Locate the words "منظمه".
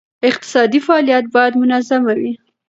1.61-2.13